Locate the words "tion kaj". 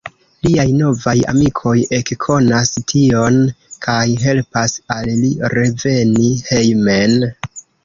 2.93-3.99